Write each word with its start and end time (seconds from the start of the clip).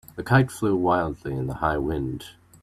The 0.15 0.23
kite 0.23 0.49
flew 0.49 0.75
wildly 0.75 1.31
in 1.35 1.45
the 1.45 1.53
high 1.53 1.77
wind. 1.77 2.25